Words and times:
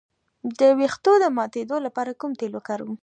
د 0.59 0.61
ویښتو 0.79 1.11
د 1.23 1.25
ماتیدو 1.37 1.77
لپاره 1.85 2.17
کوم 2.19 2.31
تېل 2.39 2.51
وکاروم؟ 2.55 2.95